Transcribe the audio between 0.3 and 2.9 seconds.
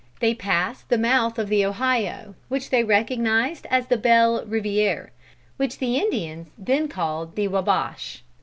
passed the mouth of the Ohio, which they